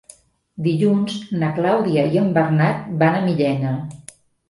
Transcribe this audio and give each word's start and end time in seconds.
Dilluns 0.67 1.19
na 1.43 1.51
Clàudia 1.59 2.07
i 2.17 2.23
en 2.25 2.35
Bernat 2.41 2.91
van 3.07 3.19
a 3.19 3.25
Millena. 3.31 3.79